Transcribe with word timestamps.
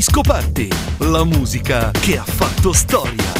Disco 0.00 0.22
Party, 0.22 0.66
la 1.00 1.24
musica 1.24 1.90
che 1.90 2.16
ha 2.16 2.24
fatto 2.24 2.72
storia. 2.72 3.39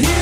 here. 0.00 0.21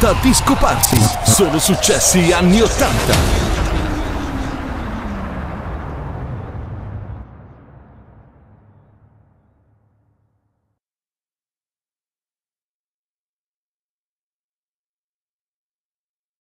80 0.00 0.14
Disco 0.22 0.54
Party. 0.54 0.98
Sono 1.24 1.58
successi 1.58 2.32
anni 2.32 2.62
80. 2.62 3.49